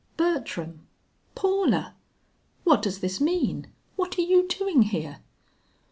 "Bertram! 0.17 0.87
Paula! 1.35 1.93
What 2.63 2.81
does 2.81 3.01
this 3.01 3.21
mean? 3.21 3.71
What 3.97 4.17
are 4.17 4.23
you 4.23 4.47
doing 4.47 4.81
here?" 4.81 5.19